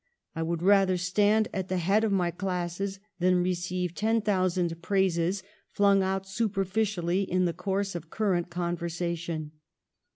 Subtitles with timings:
[0.35, 4.81] I would rather stand at the head of my classes than receive ten thou sand
[4.81, 9.51] praises flung out superficially in the course of current conversation.